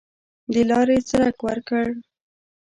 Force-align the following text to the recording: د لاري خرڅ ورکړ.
د 0.53 0.55
لاري 0.69 0.99
خرڅ 1.07 1.37
ورکړ. 1.47 1.87